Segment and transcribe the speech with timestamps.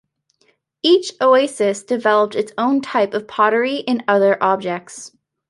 [0.81, 5.15] Each oasis developed its own types of pottery and other objects.